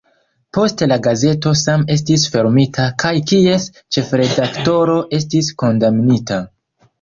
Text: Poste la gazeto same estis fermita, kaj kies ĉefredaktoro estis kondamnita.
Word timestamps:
Poste 0.57 0.85
la 0.91 0.95
gazeto 1.07 1.51
same 1.59 1.93
estis 1.95 2.23
fermita, 2.35 2.85
kaj 3.03 3.11
kies 3.33 3.67
ĉefredaktoro 3.97 4.97
estis 5.19 5.53
kondamnita. 5.65 6.41